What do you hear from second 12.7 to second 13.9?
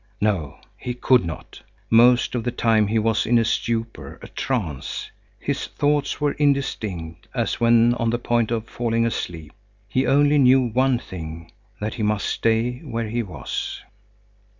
where he was.